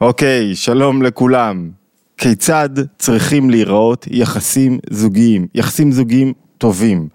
[0.00, 1.70] אוקיי, שלום לכולם.
[2.18, 7.08] כיצד צריכים להיראות יחסים זוגיים, יחסים זוגיים טובים?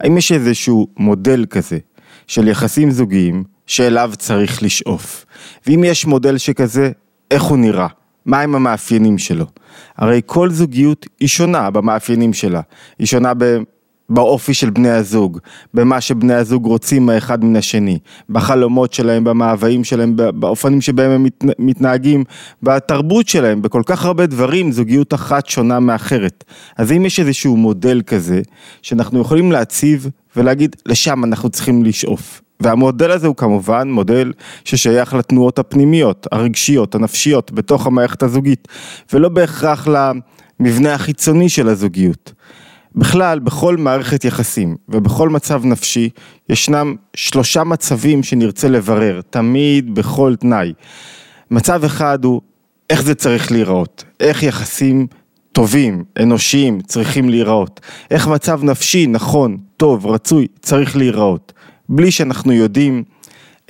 [0.00, 1.78] האם יש איזשהו מודל כזה
[2.26, 5.26] של יחסים זוגיים שאליו צריך לשאוף?
[5.66, 6.90] ואם יש מודל שכזה,
[7.30, 7.88] איך הוא נראה?
[8.26, 9.46] מהם המאפיינים שלו?
[9.96, 12.60] הרי כל זוגיות היא שונה במאפיינים שלה,
[12.98, 13.32] היא שונה
[14.08, 15.38] באופי של בני הזוג,
[15.74, 17.98] במה שבני הזוג רוצים האחד מן השני,
[18.28, 21.26] בחלומות שלהם, במאוויים שלהם, באופנים שבהם הם
[21.58, 22.24] מתנהגים,
[22.62, 26.44] בתרבות שלהם, בכל כך הרבה דברים, זוגיות אחת שונה מאחרת.
[26.76, 28.42] אז אם יש איזשהו מודל כזה,
[28.82, 32.42] שאנחנו יכולים להציב ולהגיד, לשם אנחנו צריכים לשאוף.
[32.60, 34.32] והמודל הזה הוא כמובן מודל
[34.64, 38.68] ששייך לתנועות הפנימיות, הרגשיות, הנפשיות, בתוך המערכת הזוגית,
[39.12, 42.32] ולא בהכרח למבנה החיצוני של הזוגיות.
[42.96, 46.08] בכלל, בכל מערכת יחסים ובכל מצב נפשי,
[46.48, 50.72] ישנם שלושה מצבים שנרצה לברר, תמיד בכל תנאי.
[51.50, 52.40] מצב אחד הוא
[52.90, 55.06] איך זה צריך להיראות, איך יחסים
[55.52, 61.52] טובים, אנושיים, צריכים להיראות, איך מצב נפשי נכון, טוב, רצוי, צריך להיראות,
[61.88, 63.04] בלי שאנחנו יודעים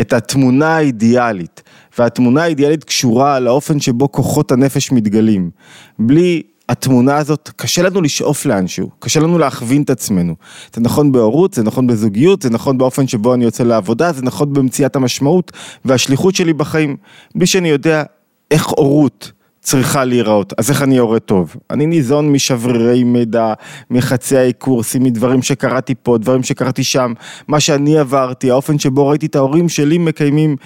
[0.00, 1.62] את התמונה האידיאלית,
[1.98, 5.50] והתמונה האידיאלית קשורה לאופן שבו כוחות הנפש מתגלים,
[5.98, 10.34] בלי התמונה הזאת, קשה לנו לשאוף לאנשהו, קשה לנו להכווין את עצמנו.
[10.74, 14.52] זה נכון בהורות, זה נכון בזוגיות, זה נכון באופן שבו אני יוצא לעבודה, זה נכון
[14.52, 15.52] במציאת המשמעות
[15.84, 16.96] והשליחות שלי בחיים.
[17.34, 18.02] בלי שאני יודע
[18.50, 21.56] איך הורות צריכה להיראות, אז איך אני הורה טוב?
[21.70, 23.52] אני ניזון משברירי מידע,
[23.90, 27.12] מחצאי קורסים, מדברים שקראתי פה, דברים שקראתי שם,
[27.48, 30.56] מה שאני עברתי, האופן שבו ראיתי את ההורים שלי מקיימים,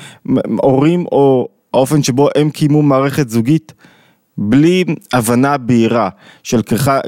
[0.57, 3.73] הורים או האופן שבו הם קיימו מערכת זוגית.
[4.39, 6.09] בלי הבנה בהירה
[6.43, 6.61] של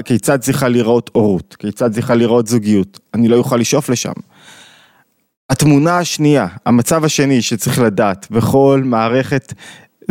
[0.05, 4.13] כיצד צריכה להיראות הורות, כיצד צריכה להיראות זוגיות, אני לא אוכל לשאוף לשם.
[5.49, 9.53] התמונה השנייה, המצב השני שצריך לדעת בכל מערכת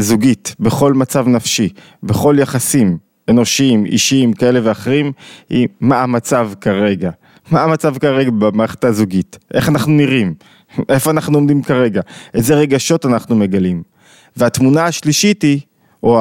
[0.00, 1.68] זוגית, בכל מצב נפשי,
[2.02, 2.98] בכל יחסים
[3.30, 5.12] אנושיים, אישיים, כאלה ואחרים,
[5.50, 7.10] היא מה המצב כרגע.
[7.50, 10.34] מה המצב כרגע במערכת הזוגית, איך אנחנו נראים,
[10.88, 12.00] איפה אנחנו עומדים כרגע,
[12.34, 13.82] איזה רגשות אנחנו מגלים.
[14.36, 15.60] והתמונה השלישית היא
[16.02, 16.20] או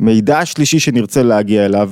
[0.00, 1.90] המידע השלישי שנרצה להגיע אליו,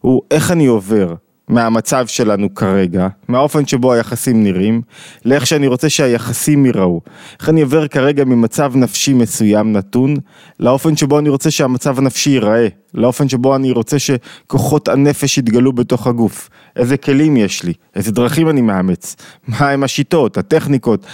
[0.00, 1.14] הוא איך אני עובר
[1.48, 4.82] מהמצב שלנו כרגע, מהאופן שבו היחסים נראים,
[5.24, 7.00] לאיך שאני רוצה שהיחסים ייראו.
[7.40, 10.14] איך אני עובר כרגע ממצב נפשי מסוים נתון,
[10.60, 16.06] לאופן שבו אני רוצה שהמצב הנפשי ייראה, לאופן שבו אני רוצה שכוחות הנפש יתגלו בתוך
[16.06, 16.50] הגוף.
[16.76, 19.16] איזה כלים יש לי, איזה דרכים אני מאמץ,
[19.48, 21.06] מהם השיטות, הטכניקות,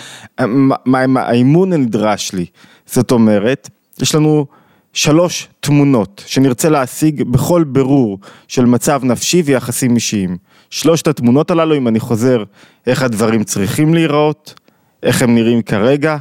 [0.86, 2.46] מה האימון הנדרש לי.
[2.86, 3.70] זאת אומרת,
[4.02, 4.46] יש לנו
[4.92, 10.36] שלוש תמונות שנרצה להשיג בכל בירור של מצב נפשי ויחסים אישיים.
[10.70, 12.44] שלושת התמונות הללו, אם אני חוזר,
[12.86, 14.60] איך הדברים צריכים להיראות,
[15.02, 16.16] איך הם נראים כרגע,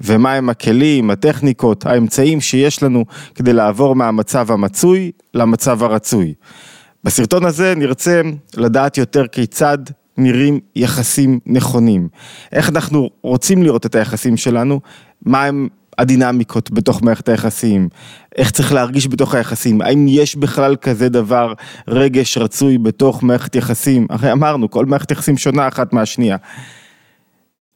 [0.00, 6.34] ומהם הכלים, הטכניקות, האמצעים שיש לנו כדי לעבור מהמצב המצוי למצב הרצוי.
[7.04, 8.22] בסרטון הזה נרצה
[8.56, 9.78] לדעת יותר כיצד
[10.18, 12.08] נראים יחסים נכונים,
[12.52, 14.80] איך אנחנו רוצים לראות את היחסים שלנו,
[15.26, 15.68] מהם
[15.98, 17.88] הדינמיקות בתוך מערכת היחסים,
[18.36, 21.52] איך צריך להרגיש בתוך היחסים, האם יש בכלל כזה דבר
[21.88, 26.36] רגש רצוי בתוך מערכת יחסים, הרי אמרנו, כל מערכת יחסים שונה אחת מהשנייה.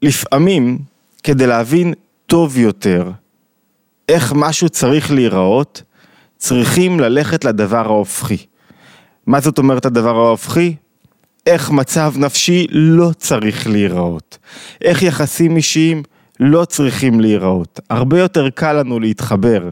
[0.03, 0.79] לפעמים,
[1.23, 1.95] כדי להבין
[2.27, 3.11] טוב יותר
[4.09, 5.83] איך משהו צריך להיראות,
[6.39, 8.37] צריכים ללכת לדבר ההופכי.
[9.27, 10.75] מה זאת אומרת הדבר ההופכי?
[11.47, 14.39] איך מצב נפשי לא צריך להיראות,
[14.83, 16.03] איך יחסים אישיים
[16.41, 17.81] לא צריכים להיראות.
[17.91, 19.69] הרבה יותר קל לנו להתחבר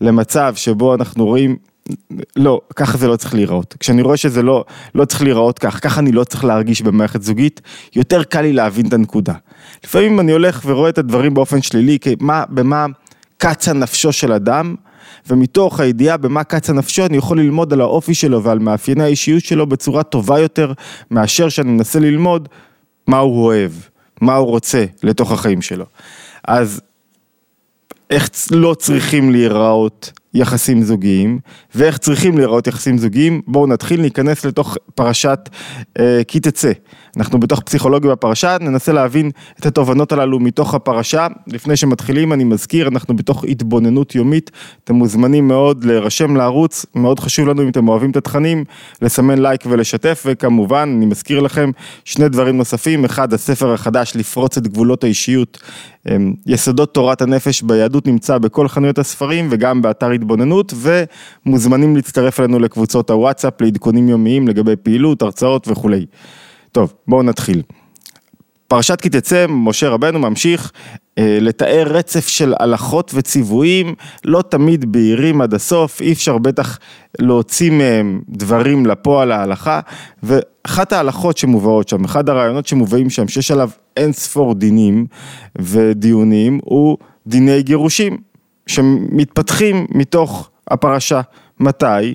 [0.00, 1.56] למצב שבו אנחנו רואים,
[2.36, 3.74] לא, ככה זה לא צריך להיראות.
[3.80, 4.64] כשאני רואה שזה לא,
[4.94, 7.60] לא צריך להיראות כך, ככה אני לא צריך להרגיש במערכת זוגית,
[7.96, 9.34] יותר קל לי להבין את הנקודה.
[9.84, 12.86] לפעמים אני הולך ורואה את הדברים באופן שלילי, מה, במה
[13.36, 14.74] קצה נפשו של אדם,
[15.28, 19.66] ומתוך הידיעה במה קצה נפשו אני יכול ללמוד על האופי שלו ועל מאפייני האישיות שלו
[19.66, 20.72] בצורה טובה יותר
[21.10, 22.48] מאשר שאני מנסה ללמוד
[23.06, 23.70] מה הוא אוהב.
[24.20, 25.84] מה הוא רוצה לתוך החיים שלו.
[26.48, 26.80] אז
[28.10, 31.38] איך לא צריכים להיראות יחסים זוגיים,
[31.74, 35.48] ואיך צריכים להיראות יחסים זוגיים, בואו נתחיל להיכנס לתוך פרשת
[35.98, 36.72] אה, כי תצא.
[37.18, 39.30] אנחנו בתוך פסיכולוגיה בפרשה, ננסה להבין
[39.60, 41.26] את התובנות הללו מתוך הפרשה.
[41.46, 44.50] לפני שמתחילים, אני מזכיר, אנחנו בתוך התבוננות יומית,
[44.84, 48.64] אתם מוזמנים מאוד להירשם לערוץ, מאוד חשוב לנו אם אתם אוהבים את התכנים,
[49.02, 51.70] לסמן לייק ולשתף, וכמובן, אני מזכיר לכם
[52.04, 55.58] שני דברים נוספים, אחד, הספר החדש, לפרוץ את גבולות האישיות,
[56.10, 62.58] אמ, יסודות תורת הנפש ביהדות נמצא בכל חנויות הספרים וגם באתר התבוננות, ומוזמנים להצטרף אלינו
[62.58, 66.06] לקבוצות הוואטסאפ לעדכונים יומיים לגבי פעילות, הרצאות וכולי.
[66.72, 67.62] טוב, בואו נתחיל.
[68.68, 70.72] פרשת כי תצא, משה רבנו ממשיך
[71.18, 73.94] אה, לתאר רצף של הלכות וציוויים,
[74.24, 76.78] לא תמיד בהירים עד הסוף, אי אפשר בטח
[77.18, 79.80] להוציא מהם דברים לפועל ההלכה,
[80.22, 85.06] ואחת ההלכות שמובאות שם, אחד הרעיונות שמובאים שם, שיש עליו אין ספור דינים
[85.58, 88.16] ודיונים, הוא דיני גירושים,
[88.66, 91.20] שמתפתחים מתוך הפרשה.
[91.60, 92.14] מתי?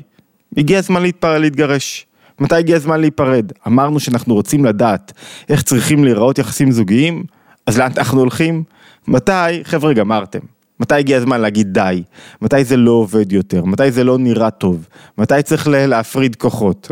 [0.58, 1.04] הגיע הזמן.
[1.24, 2.06] להתגרש.
[2.44, 3.52] מתי הגיע הזמן להיפרד?
[3.68, 5.12] אמרנו שאנחנו רוצים לדעת
[5.50, 7.24] איך צריכים להיראות יחסים זוגיים,
[7.66, 8.64] אז לאן אנחנו הולכים?
[9.08, 10.40] מתי, חבר'ה, גמרתם.
[10.80, 12.04] מתי הגיע הזמן להגיד די?
[12.42, 13.66] מתי זה לא עובד יותר?
[13.66, 14.88] מתי זה לא נראה טוב?
[15.18, 16.92] מתי צריך להפריד כוחות?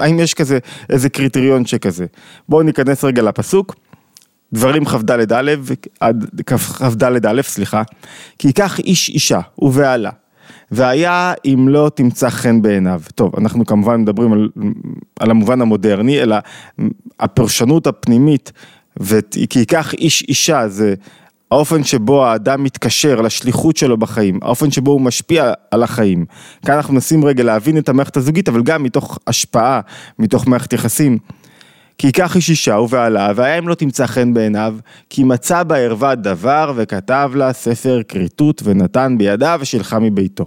[0.00, 0.58] האם יש כזה,
[0.90, 2.06] איזה קריטריון שכזה?
[2.48, 3.74] בואו ניכנס רגע לפסוק.
[4.52, 5.52] דברים כ"ד א',
[6.46, 7.82] כ"ד א', סליחה,
[8.38, 10.10] כי ייקח איש אישה ובעלה
[10.70, 13.02] והיה אם לא תמצא חן בעיניו.
[13.14, 14.48] טוב, אנחנו כמובן מדברים על,
[15.20, 16.36] על המובן המודרני, אלא
[17.20, 18.52] הפרשנות הפנימית,
[19.00, 20.94] וכי ייקח איש אישה זה
[21.50, 26.24] האופן שבו האדם מתקשר לשליחות שלו בחיים, האופן שבו הוא משפיע על החיים.
[26.66, 29.80] כאן אנחנו מנסים רגע להבין את המערכת הזוגית, אבל גם מתוך השפעה,
[30.18, 31.18] מתוך מערכת יחסים.
[31.98, 34.76] כי ייקח איש אישה ובעלה, והיה אם לא תמצא חן בעיניו,
[35.10, 40.46] כי מצא בערווה דבר וכתב לה ספר כריתות ונתן בידה ושילחה מביתו.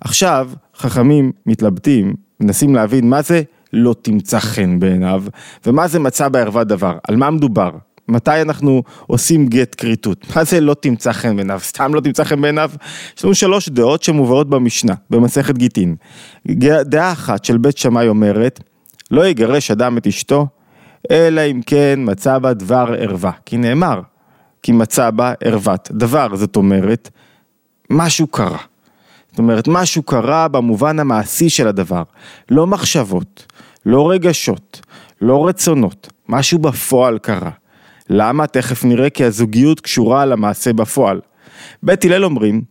[0.00, 3.42] עכשיו, חכמים מתלבטים, מנסים להבין מה זה
[3.72, 5.24] לא תמצא חן בעיניו,
[5.66, 7.70] ומה זה מצא בערווה דבר, על מה מדובר,
[8.08, 12.40] מתי אנחנו עושים גט כריתות, מה זה לא תמצא חן בעיניו, סתם לא תמצא חן
[12.40, 12.70] בעיניו,
[13.16, 15.96] יש לנו שלוש דעות שמובאות במשנה, במסכת גיטין.
[16.84, 18.60] דעה אחת של בית שמאי אומרת,
[19.10, 20.46] לא יגרש אדם את אשתו,
[21.10, 24.00] אלא אם כן מצא בה דבר ערווה, כי נאמר,
[24.62, 27.10] כי מצא בה ערוות דבר, זאת אומרת,
[27.90, 28.58] משהו קרה.
[29.30, 32.02] זאת אומרת, משהו קרה במובן המעשי של הדבר,
[32.50, 33.46] לא מחשבות,
[33.86, 34.80] לא רגשות,
[35.20, 37.50] לא רצונות, משהו בפועל קרה.
[38.10, 38.46] למה?
[38.46, 41.20] תכף נראה כי הזוגיות קשורה למעשה בפועל.
[41.82, 42.62] בית הלל אומרים,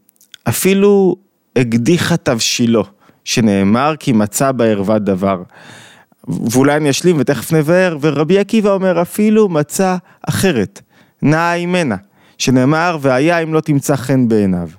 [0.49, 1.15] אפילו
[1.55, 2.83] הקדיחה תבשילו,
[3.23, 5.41] שנאמר כי מצא בערווה דבר.
[6.27, 9.95] ואולי אני אשלים ותכף נבהר, ורבי עקיבא אומר אפילו מצא
[10.29, 10.81] אחרת,
[11.21, 11.95] נאה ממנה,
[12.37, 14.69] שנאמר והיה אם לא תמצא חן בעיניו.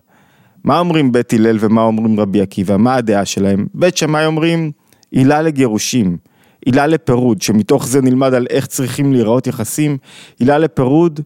[0.65, 2.77] מה אומרים בית הלל ומה אומרים רבי עקיבא?
[2.77, 3.67] מה הדעה שלהם?
[3.75, 4.73] בית שמאי אומרים
[5.11, 6.17] עילה לגירושים,
[6.65, 9.97] עילה לפירוד, שמתוך זה נלמד על איך צריכים להיראות יחסים,
[10.39, 11.21] עילה לפירוד,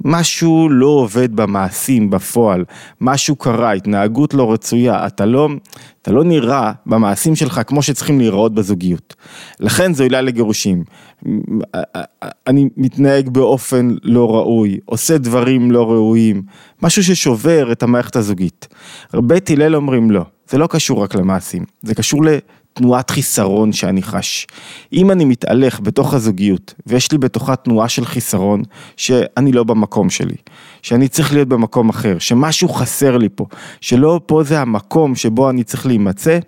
[0.00, 2.64] משהו לא עובד במעשים, בפועל,
[3.00, 5.48] משהו קרה, התנהגות לא רצויה, אתה לא,
[6.02, 9.14] אתה לא נראה במעשים שלך כמו שצריכים להיראות בזוגיות.
[9.60, 10.84] לכן זו עילה לגירושים.
[12.46, 16.42] אני מתנהג באופן לא ראוי, עושה דברים לא ראויים,
[16.82, 18.68] משהו ששובר את המערכת הזוגית.
[19.14, 22.24] בית הלל אומרים לא, זה לא קשור רק למעשים, זה קשור
[22.74, 24.46] תנועת חיסרון שאני חש.
[24.92, 28.62] אם אני מתהלך בתוך הזוגיות ויש לי בתוכה תנועה של חיסרון
[28.96, 30.36] שאני לא במקום שלי,
[30.82, 33.46] שאני צריך להיות במקום אחר, שמשהו חסר לי פה,
[33.80, 36.38] שלא פה זה המקום שבו אני צריך להימצא,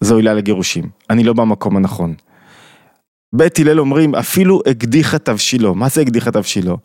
[0.00, 2.14] זו עילה לגירושים, אני לא במקום הנכון.
[3.32, 6.78] בית הלל אומרים אפילו הקדיחה תבשילו, מה זה הקדיחה תבשילו?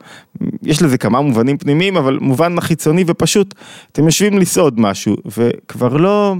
[0.63, 3.53] יש לזה כמה מובנים פנימיים אבל מובן חיצוני ופשוט,
[3.91, 6.35] אתם יושבים לסעוד משהו וכבר לא,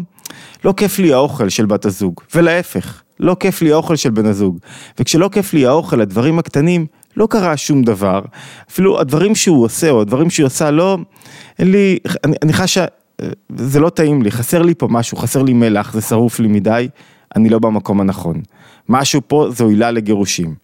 [0.65, 4.57] לא כיף לי האוכל של בת הזוג, ולהפך, לא כיף לי האוכל של בן הזוג,
[4.99, 6.85] וכשלא כיף לי האוכל, הדברים הקטנים,
[7.17, 8.21] לא קרה שום דבר,
[8.71, 10.97] אפילו הדברים שהוא עושה או הדברים שהיא עושה לא,
[11.59, 12.77] אין לי, אני, אני חש
[13.57, 16.87] שזה לא טעים לי, חסר לי פה משהו, חסר לי מלח, זה שרוף לי מדי,
[17.35, 18.41] אני לא במקום הנכון.
[18.89, 20.55] משהו פה זו עילה לגירושים.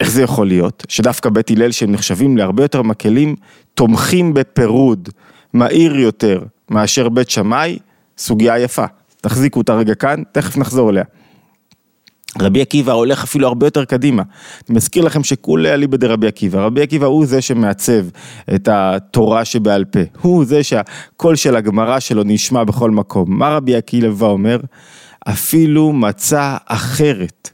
[0.00, 0.86] איך זה יכול להיות?
[0.88, 3.36] שדווקא בית הלל שהם נחשבים להרבה יותר מקלים,
[3.74, 5.08] תומכים בפירוד
[5.52, 7.78] מהיר יותר מאשר בית שמאי,
[8.20, 8.84] סוגיה יפה.
[9.20, 11.04] תחזיקו אותה רגע כאן, תכף נחזור אליה.
[12.40, 14.22] רבי עקיבא הולך אפילו הרבה יותר קדימה.
[14.68, 18.04] אני מזכיר לכם שכולי אליבא דרבי עקיבא, רבי עקיבא הוא זה שמעצב
[18.54, 23.38] את התורה שבעל פה, הוא זה שהקול של הגמרא שלו נשמע בכל מקום.
[23.38, 24.60] מה רבי עקיבא אומר?
[25.28, 27.50] אפילו מצא אחרת,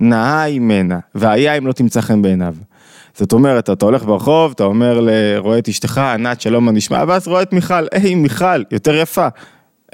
[0.00, 2.54] נאה ממנה, והיה אם לא תמצא חן בעיניו.
[3.14, 7.28] זאת אומרת, אתה הולך ברחוב, אתה אומר, רואה את אשתך, ענת, שלום, מה נשמע, ואז
[7.28, 9.28] רואה את מיכל, היי, מיכל, יותר יפה.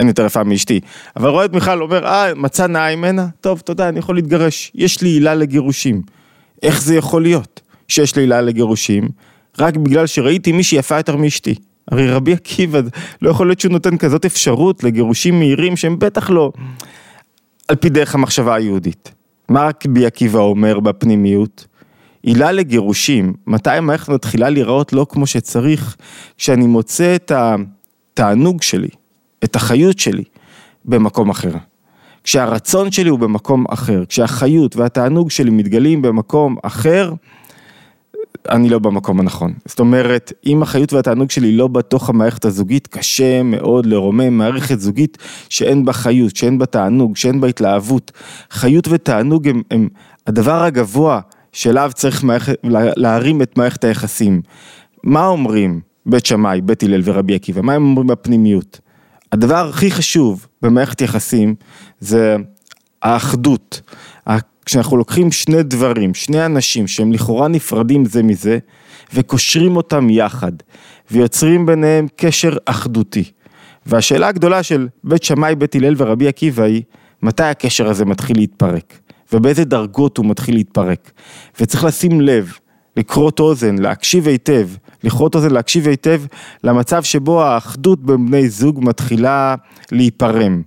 [0.00, 0.80] אין יותר יפה מאשתי,
[1.16, 3.26] אבל רואה את מיכל, אומר, אה, מצא נאה ממנה?
[3.40, 6.02] טוב, תודה, אני יכול להתגרש, יש לי עילה לגירושים.
[6.62, 9.08] איך זה יכול להיות שיש לי עילה לגירושים?
[9.58, 11.54] רק בגלל שראיתי מישהי יפה יותר מאשתי.
[11.90, 12.80] הרי רבי עקיבא,
[13.22, 16.52] לא יכול להיות שהוא נותן כזאת אפשרות לגירושים מהירים שהם בטח לא
[17.68, 19.12] על פי דרך המחשבה היהודית.
[19.48, 21.66] מה רבי עקיבא אומר בפנימיות?
[22.22, 25.96] עילה לגירושים, מתי המערכת מתחילה להיראות לא כמו שצריך,
[26.38, 28.88] כשאני מוצא את התענוג שלי,
[29.44, 30.24] את החיות שלי,
[30.84, 31.52] במקום אחר.
[32.24, 37.12] כשהרצון שלי הוא במקום אחר, כשהחיות והתענוג שלי מתגלים במקום אחר,
[38.48, 39.52] אני לא במקום הנכון.
[39.66, 45.18] זאת אומרת, אם החיות והתענוג שלי לא בתוך המערכת הזוגית, קשה מאוד לרומם מערכת זוגית
[45.48, 48.12] שאין בה חיות, שאין בה תענוג, שאין בה התלהבות.
[48.50, 49.88] חיות ותענוג הם, הם
[50.26, 51.20] הדבר הגבוה
[51.52, 52.54] שאליו צריך מערכת,
[52.96, 54.42] להרים את מערכת היחסים.
[55.04, 57.60] מה אומרים בית שמאי, בית הלל ורבי עקיבא?
[57.60, 58.80] מה הם אומרים בפנימיות?
[59.32, 61.54] הדבר הכי חשוב במערכת יחסים
[62.00, 62.36] זה
[63.02, 63.80] האחדות.
[64.66, 68.58] כשאנחנו לוקחים שני דברים, שני אנשים שהם לכאורה נפרדים זה מזה,
[69.14, 70.52] וקושרים אותם יחד,
[71.10, 73.24] ויוצרים ביניהם קשר אחדותי.
[73.86, 76.82] והשאלה הגדולה של בית שמאי, בית הלל ורבי עקיבא היא,
[77.22, 78.98] מתי הקשר הזה מתחיל להתפרק?
[79.32, 81.10] ובאיזה דרגות הוא מתחיל להתפרק?
[81.60, 82.52] וצריך לשים לב,
[82.96, 84.68] לקרות אוזן, להקשיב היטב,
[85.04, 86.22] לכרות אוזן, להקשיב היטב
[86.64, 89.54] למצב שבו האחדות בין בני זוג מתחילה
[89.92, 90.62] להיפרם.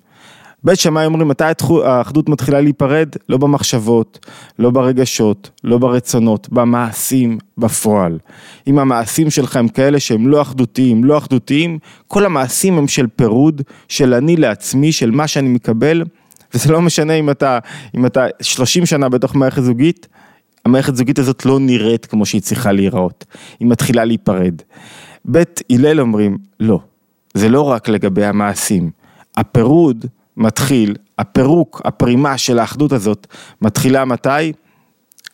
[0.66, 1.44] בית שמאי אומרים מתי
[1.84, 3.10] האחדות מתחילה להיפרד?
[3.30, 4.26] לא במחשבות,
[4.60, 8.20] לא ברגשות, לא ברצונות, במעשים, בפועל.
[8.68, 13.62] אם המעשים שלך הם כאלה שהם לא אחדותיים, לא אחדותיים, כל המעשים הם של פירוד,
[13.88, 16.04] של אני לעצמי, של מה שאני מקבל,
[16.54, 17.60] וזה לא משנה אם אתה,
[17.96, 20.08] אם אתה 30 שנה בתוך מערכת זוגית,
[20.66, 23.26] המערכת זוגית הזאת לא נראית כמו שהיא צריכה להיראות,
[23.60, 24.62] היא מתחילה להיפרד.
[25.26, 26.80] בית הלל אומרים, לא,
[27.34, 28.92] זה לא רק לגבי המעשים,
[29.38, 30.06] הפירוד
[30.38, 33.28] מתחיל, הפירוק, הפרימה של האחדות הזאת,
[33.62, 34.54] מתחילה מתי?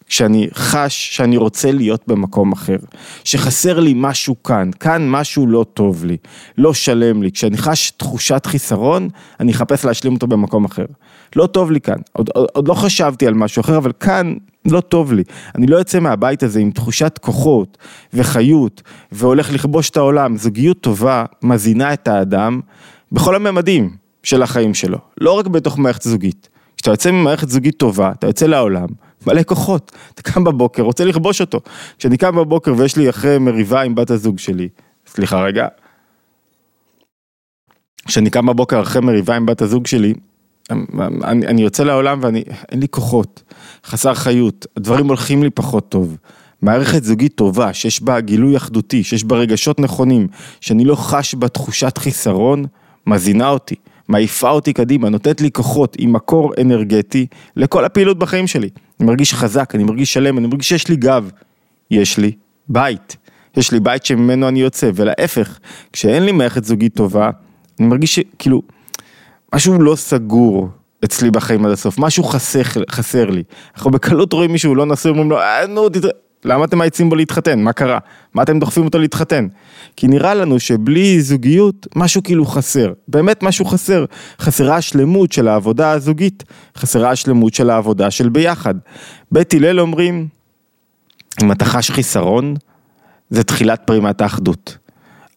[0.09, 2.77] כשאני חש שאני רוצה להיות במקום אחר,
[3.23, 6.17] שחסר לי משהו כאן, כאן משהו לא טוב לי,
[6.57, 10.85] לא שלם לי, כשאני חש תחושת חיסרון, אני אחפש להשלים אותו במקום אחר.
[11.35, 14.33] לא טוב לי כאן, עוד, עוד, עוד לא חשבתי על משהו אחר, אבל כאן
[14.65, 15.23] לא טוב לי.
[15.55, 17.77] אני לא יוצא מהבית הזה עם תחושת כוחות
[18.13, 20.37] וחיות, והולך לכבוש את העולם.
[20.37, 22.59] זוגיות טובה מזינה את האדם
[23.11, 23.99] בכל הממדים.
[24.23, 26.49] של החיים שלו, לא רק בתוך מערכת זוגית.
[26.77, 28.87] כשאתה יוצא ממערכת זוגית טובה, אתה יוצא לעולם,
[29.27, 31.59] מלא כוחות, אתה קם בבוקר, רוצה לכבוש אותו.
[31.97, 34.69] כשאני קם בבוקר ויש לי אחרי מריבה עם בת הזוג שלי,
[35.07, 35.67] סליחה רגע,
[38.05, 40.13] כשאני קם בבוקר אחרי מריבה עם בת הזוג שלי,
[41.23, 43.43] אני, אני יוצא לעולם ואני, אין לי כוחות,
[43.85, 46.17] חסר חיות, הדברים הולכים לי פחות טוב.
[46.61, 50.27] מערכת זוגית טובה, שיש בה גילוי אחדותי, שיש בה רגשות נכונים,
[50.61, 52.65] שאני לא חש בה תחושת חיסרון,
[53.07, 53.75] מזינה אותי.
[54.07, 58.69] מעיפה אותי קדימה, נותנת לי כוחות עם מקור אנרגטי לכל הפעילות בחיים שלי.
[58.99, 61.31] אני מרגיש חזק, אני מרגיש שלם, אני מרגיש שיש לי גב.
[61.91, 62.31] יש לי
[62.67, 63.17] בית.
[63.57, 65.59] יש לי בית שממנו אני יוצא, ולהפך,
[65.93, 67.29] כשאין לי מערכת זוגית טובה,
[67.79, 68.61] אני מרגיש שכאילו,
[69.55, 70.69] משהו לא סגור
[71.05, 73.43] אצלי בחיים עד הסוף, משהו חסר, חסר לי.
[73.75, 76.11] אנחנו בקלות רואים מישהו לא נשוי, אומרים לו, אה, נו, תתראה.
[76.45, 77.59] למה אתם מאיצים בו להתחתן?
[77.59, 77.99] מה קרה?
[78.33, 79.47] מה אתם דוחפים אותו להתחתן?
[79.95, 84.05] כי נראה לנו שבלי זוגיות משהו כאילו חסר, באמת משהו חסר,
[84.39, 86.43] חסרה השלמות של העבודה הזוגית,
[86.77, 88.75] חסרה השלמות של העבודה של ביחד.
[89.31, 90.27] בית הלל אומרים,
[91.43, 92.55] אם אתה חש חיסרון,
[93.29, 94.77] זה תחילת פרימת האחדות.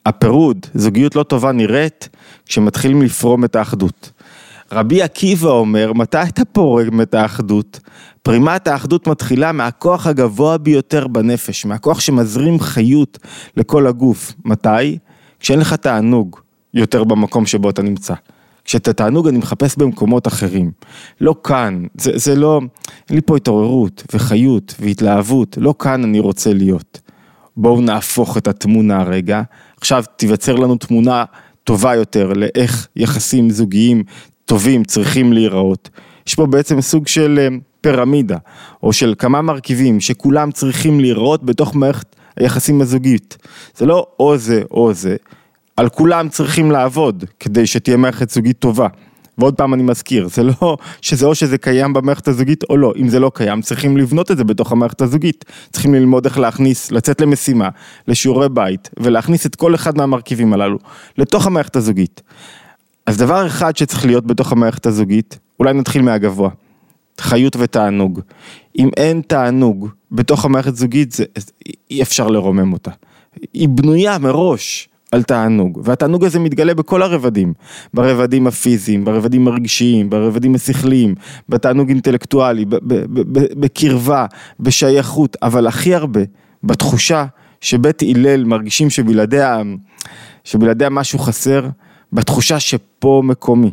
[0.06, 2.08] הפירוד, זוגיות לא טובה נראית
[2.46, 4.10] כשמתחילים לפרום את האחדות.
[4.72, 7.80] רבי עקיבא אומר, מתי אתה פורם את האחדות?
[8.22, 13.18] פרימת האחדות מתחילה מהכוח הגבוה ביותר בנפש, מהכוח שמזרים חיות
[13.56, 14.32] לכל הגוף.
[14.44, 14.98] מתי?
[15.40, 16.40] כשאין לך תענוג
[16.74, 18.14] יותר במקום שבו אתה נמצא.
[18.64, 20.70] כשאת התענוג אני מחפש במקומות אחרים.
[21.20, 22.60] לא כאן, זה, זה לא,
[23.08, 27.00] אין לי פה התעוררות וחיות והתלהבות, לא כאן אני רוצה להיות.
[27.56, 29.42] בואו נהפוך את התמונה רגע,
[29.80, 31.24] עכשיו תיווצר לנו תמונה
[31.64, 34.04] טובה יותר לאיך יחסים זוגיים
[34.46, 35.90] טובים צריכים להיראות.
[36.26, 37.48] יש פה בעצם סוג של אה,
[37.80, 38.36] פירמידה,
[38.82, 43.36] או של כמה מרכיבים שכולם צריכים לראות בתוך מערכת היחסים הזוגית.
[43.76, 45.16] זה לא או זה או זה,
[45.76, 48.86] על כולם צריכים לעבוד כדי שתהיה מערכת זוגית טובה.
[49.38, 53.08] ועוד פעם אני מזכיר, זה לא שזה או שזה קיים במערכת הזוגית או לא, אם
[53.08, 57.20] זה לא קיים צריכים לבנות את זה בתוך המערכת הזוגית, צריכים ללמוד איך להכניס, לצאת
[57.20, 57.68] למשימה,
[58.08, 60.78] לשיעורי בית, ולהכניס את כל אחד מהמרכיבים הללו
[61.18, 62.22] לתוך המערכת הזוגית.
[63.06, 66.50] אז דבר אחד שצריך להיות בתוך המערכת הזוגית, אולי נתחיל מהגבוה,
[67.20, 68.20] חיות ותענוג.
[68.78, 71.24] אם אין תענוג בתוך המערכת זוגית, זה,
[71.90, 72.90] אי אפשר לרומם אותה.
[73.52, 77.52] היא בנויה מראש על תענוג, והתענוג הזה מתגלה בכל הרבדים,
[77.94, 81.14] ברבדים הפיזיים, ברבדים הרגשיים, ברבדים השכליים,
[81.48, 82.64] בתענוג אינטלקטואלי,
[83.56, 84.26] בקרבה,
[84.60, 86.20] בשייכות, אבל הכי הרבה
[86.64, 87.24] בתחושה
[87.60, 89.62] שבית הלל מרגישים שבלעדיה,
[90.44, 91.68] שבלעדיה משהו חסר,
[92.12, 93.70] בתחושה שפה מקומי,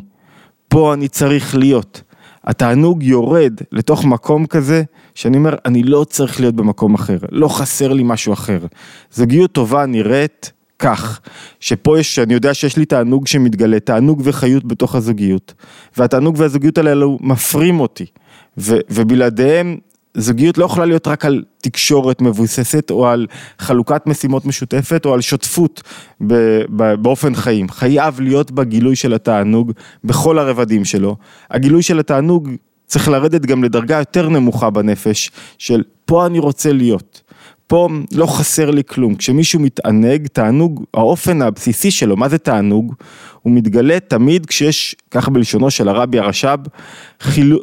[0.68, 2.02] פה אני צריך להיות.
[2.44, 4.82] התענוג יורד לתוך מקום כזה,
[5.14, 8.58] שאני אומר, אני לא צריך להיות במקום אחר, לא חסר לי משהו אחר.
[9.12, 11.20] זוגיות טובה נראית כך,
[11.60, 15.54] שפה יש, אני יודע שיש לי תענוג שמתגלה, תענוג וחיות בתוך הזוגיות,
[15.96, 18.06] והתענוג והזוגיות האלו מפרים אותי,
[18.58, 19.76] ו, ובלעדיהם
[20.14, 23.26] זוגיות לא יכולה להיות רק על תקשורת מבוססת או על
[23.58, 25.82] חלוקת משימות משותפת או על שותפות
[27.02, 27.68] באופן חיים.
[27.68, 29.72] חייב להיות בה גילוי של התענוג
[30.04, 31.16] בכל הרבדים שלו.
[31.50, 32.48] הגילוי של התענוג
[32.86, 37.19] צריך לרדת גם לדרגה יותר נמוכה בנפש של פה אני רוצה להיות.
[37.70, 42.94] פה לא חסר לי כלום, כשמישהו מתענג, תענוג, האופן הבסיסי שלו, מה זה תענוג?
[43.42, 46.58] הוא מתגלה תמיד כשיש, כך בלשונו של הרבי הרש"ב,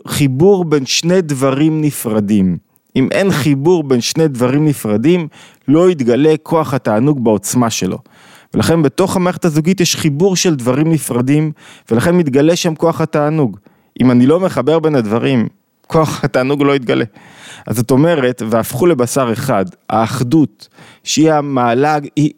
[0.08, 2.58] חיבור בין שני דברים נפרדים.
[2.96, 5.28] אם אין חיבור בין שני דברים נפרדים,
[5.68, 7.98] לא יתגלה כוח התענוג בעוצמה שלו.
[8.54, 11.52] ולכן בתוך המערכת הזוגית יש חיבור של דברים נפרדים,
[11.92, 13.58] ולכן מתגלה שם כוח התענוג.
[14.02, 15.48] אם אני לא מחבר בין הדברים,
[15.88, 17.06] כוח התענוג לא יתגלה.
[17.68, 20.68] אז זאת אומרת, והפכו לבשר אחד, האחדות,
[21.04, 22.32] שהיא המעלה, היא,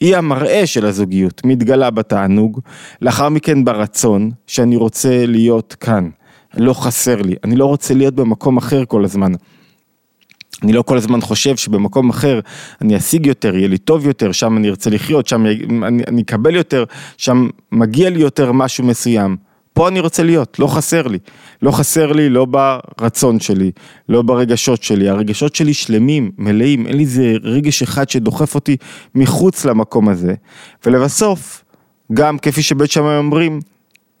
[0.00, 2.60] היא המראה של הזוגיות, מתגלה בתענוג,
[3.02, 6.08] לאחר מכן ברצון, שאני רוצה להיות כאן,
[6.54, 9.32] לא חסר לי, אני לא רוצה להיות במקום אחר כל הזמן.
[10.62, 12.40] אני לא כל הזמן חושב שבמקום אחר
[12.80, 16.56] אני אשיג יותר, יהיה לי טוב יותר, שם אני ארצה לחיות, שם אני, אני אקבל
[16.56, 16.84] יותר,
[17.16, 19.47] שם מגיע לי יותר משהו מסוים.
[19.78, 21.18] פה אני רוצה להיות, לא חסר לי.
[21.62, 23.70] לא חסר לי לא ברצון שלי,
[24.08, 28.76] לא ברגשות שלי, הרגשות שלי שלמים, מלאים, אין לי איזה רגש אחד שדוחף אותי
[29.14, 30.34] מחוץ למקום הזה.
[30.86, 31.64] ולבסוף,
[32.12, 33.60] גם כפי שבית שמאי אומרים,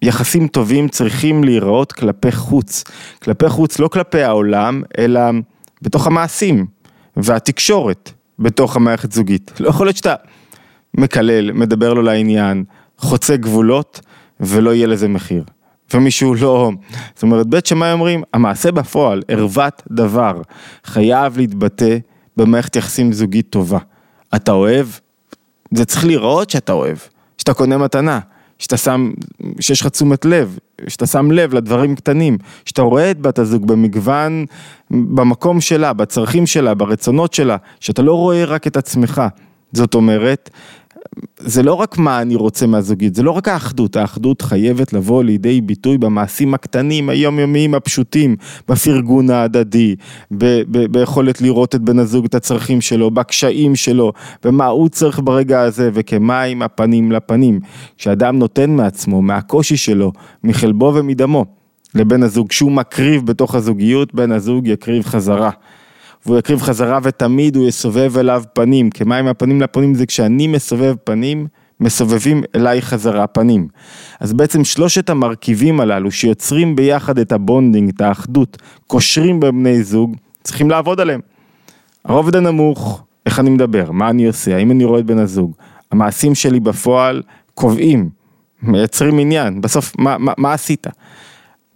[0.02, 2.84] יחסים טובים צריכים להיראות כלפי חוץ.
[3.22, 5.20] כלפי חוץ, לא כלפי העולם, אלא
[5.82, 6.66] בתוך המעשים
[7.16, 9.52] והתקשורת בתוך המערכת זוגית.
[9.60, 10.14] לא יכול להיות שאתה
[10.94, 12.64] מקלל, מדבר לו לעניין,
[12.98, 14.00] חוצה גבולות,
[14.40, 15.44] ולא יהיה לזה מחיר.
[15.94, 16.70] ומישהו לא,
[17.14, 20.42] זאת אומרת בית שמאי אומרים, המעשה בפועל, ערוות דבר,
[20.84, 21.98] חייב להתבטא
[22.36, 23.78] במערכת יחסים זוגית טובה.
[24.34, 24.86] אתה אוהב,
[25.74, 26.96] זה צריך להיראות שאתה אוהב,
[27.38, 28.20] שאתה קונה מתנה,
[28.58, 29.10] שאתה שם,
[29.60, 34.44] שיש לך תשומת לב, שאתה שם לב לדברים קטנים, שאתה רואה את בת הזוג במגוון,
[34.90, 39.22] במקום שלה, בצרכים שלה, ברצונות שלה, שאתה לא רואה רק את עצמך.
[39.72, 40.50] זאת אומרת,
[41.38, 45.60] זה לא רק מה אני רוצה מהזוגית, זה לא רק האחדות, האחדות חייבת לבוא לידי
[45.60, 48.36] ביטוי במעשים הקטנים, היומיומיים הפשוטים,
[48.68, 49.94] בפרגון ההדדי,
[50.30, 54.12] ב- ב- ביכולת לראות את בן הזוג, את הצרכים שלו, בקשיים שלו,
[54.44, 57.60] ומה הוא צריך ברגע הזה, וכמים הפנים לפנים.
[57.98, 60.12] כשאדם נותן מעצמו, מהקושי שלו,
[60.44, 61.44] מחלבו ומדמו,
[61.94, 65.50] לבן הזוג, כשהוא מקריב בתוך הזוגיות, בן הזוג יקריב חזרה.
[66.28, 71.46] והוא יקריב חזרה ותמיד הוא יסובב אליו פנים, כמים הפנים לפנים זה כשאני מסובב פנים,
[71.80, 73.68] מסובבים אליי חזרה פנים.
[74.20, 80.16] אז בעצם שלושת המרכיבים הללו שיוצרים ביחד את ה bonding, את האחדות, קושרים בבני זוג,
[80.42, 81.20] צריכים לעבוד עליהם.
[82.04, 85.52] הרובד הנמוך, איך אני מדבר, מה אני עושה, האם אני רואה את בן הזוג,
[85.92, 87.22] המעשים שלי בפועל
[87.54, 88.10] קובעים,
[88.62, 90.86] מייצרים עניין, בסוף מה, מה, מה עשית?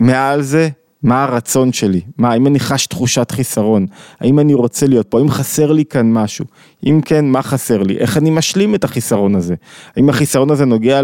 [0.01, 0.69] מעל זה
[1.03, 2.01] מה הרצון שלי?
[2.19, 3.87] מה, האם אני חש תחושת חיסרון?
[4.21, 5.19] האם אני רוצה להיות פה?
[5.19, 6.45] האם חסר לי כאן משהו?
[6.87, 7.99] אם כן, מה חסר לי?
[7.99, 9.55] איך אני משלים את החיסרון הזה?
[9.97, 11.01] האם החיסרון הזה נוגע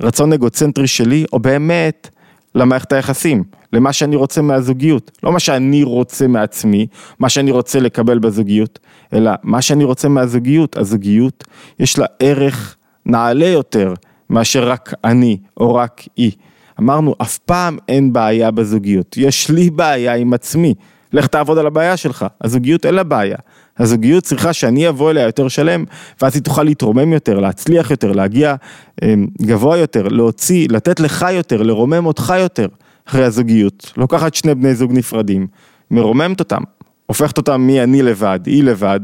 [0.00, 2.08] לרצון אגוצנטרי שלי, או באמת
[2.54, 5.10] למערכת היחסים, למה שאני רוצה מהזוגיות?
[5.22, 6.86] לא מה שאני רוצה מעצמי,
[7.18, 8.78] מה שאני רוצה לקבל בזוגיות,
[9.12, 10.76] אלא מה שאני רוצה מהזוגיות.
[10.76, 11.44] הזוגיות,
[11.78, 13.94] יש לה ערך נעלה יותר
[14.30, 16.32] מאשר רק אני או רק היא.
[16.80, 20.74] אמרנו, אף פעם אין בעיה בזוגיות, יש לי בעיה עם עצמי,
[21.12, 23.36] לך תעבוד על הבעיה שלך, הזוגיות אין לה בעיה,
[23.78, 25.84] הזוגיות צריכה שאני אבוא אליה יותר שלם,
[26.22, 28.54] ואז היא תוכל להתרומם יותר, להצליח יותר, להגיע
[29.02, 32.66] אמ, גבוה יותר, להוציא, לתת לך יותר, לרומם אותך יותר
[33.08, 35.46] אחרי הזוגיות, לוקחת שני בני זוג נפרדים,
[35.90, 36.62] מרוממת אותם,
[37.06, 39.00] הופכת אותם מי לבד, היא לבד,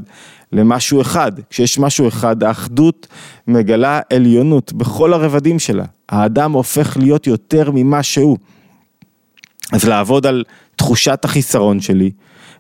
[0.52, 1.32] למשהו אחד.
[1.50, 3.06] כשיש משהו אחד, האחדות
[3.48, 5.84] מגלה עליונות בכל הרבדים שלה.
[6.08, 8.36] האדם הופך להיות יותר ממה שהוא.
[9.72, 10.44] אז לעבוד על
[10.76, 12.10] תחושת החיסרון שלי,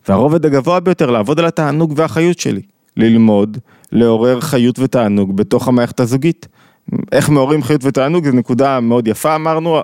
[0.08, 2.62] והרובד הגבוה ביותר, לעבוד על התענוג והחיות שלי.
[2.96, 3.58] ללמוד,
[3.92, 6.48] לעורר חיות ותענוג בתוך המערכת הזוגית.
[7.12, 9.80] איך מעוררים חיות ותענוג, זו נקודה מאוד יפה אמרנו,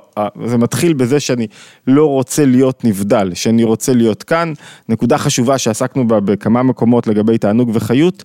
[0.46, 1.46] זה מתחיל בזה שאני
[1.86, 4.52] לא רוצה להיות נבדל, שאני רוצה להיות כאן,
[4.88, 8.24] נקודה חשובה שעסקנו בה בכמה מקומות לגבי תענוג וחיות,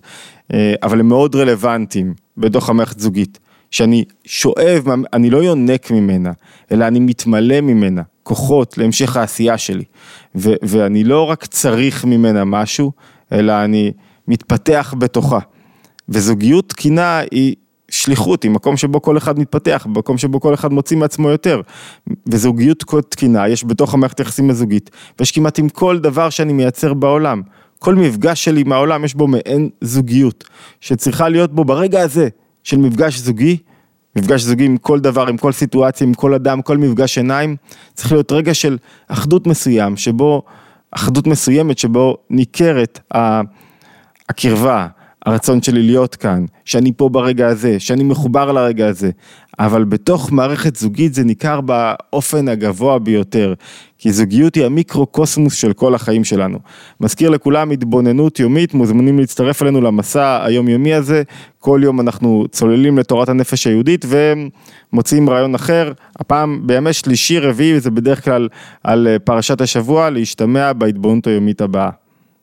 [0.52, 3.38] אה, אבל הם מאוד רלוונטיים בתוך המערכת זוגית,
[3.70, 6.32] שאני שואב, אני לא יונק ממנה,
[6.72, 9.84] אלא אני מתמלא ממנה, כוחות להמשך העשייה שלי,
[10.34, 12.92] ו- ואני לא רק צריך ממנה משהו,
[13.32, 13.92] אלא אני
[14.28, 15.38] מתפתח בתוכה,
[16.08, 17.54] וזוגיות תקינה היא
[17.90, 21.60] שליחות היא מקום שבו כל אחד מתפתח, מקום שבו כל אחד מוציא מעצמו יותר.
[22.26, 27.42] וזוגיות תקינה יש בתוך המערכת היחסים הזוגית, ויש כמעט עם כל דבר שאני מייצר בעולם.
[27.78, 30.44] כל מפגש שלי עם העולם יש בו מעין זוגיות,
[30.80, 32.28] שצריכה להיות בו ברגע הזה
[32.68, 33.56] של מפגש זוגי,
[34.16, 37.56] מפגש זוגי עם כל דבר, עם כל סיטואציה, עם כל אדם, כל מפגש עיניים,
[37.94, 38.78] צריך להיות רגע של
[39.08, 40.42] אחדות מסוים, שבו
[40.90, 43.00] אחדות מסוימת שבו ניכרת
[44.28, 44.86] הקרבה,
[45.26, 49.10] הרצון שלי להיות כאן, שאני פה ברגע הזה, שאני מחובר לרגע הזה,
[49.58, 53.54] אבל בתוך מערכת זוגית זה ניכר באופן הגבוה ביותר,
[53.98, 56.58] כי זוגיות היא המיקרו-קוסמוס של כל החיים שלנו.
[57.00, 61.22] מזכיר לכולם התבוננות יומית, מוזמנים להצטרף אלינו למסע היומיומי הזה,
[61.58, 67.90] כל יום אנחנו צוללים לתורת הנפש היהודית ומוצאים רעיון אחר, הפעם בימי שלישי רביעי, זה
[67.90, 68.48] בדרך כלל
[68.84, 72.07] על פרשת השבוע, להשתמע בהתבוננות היומית הבאה.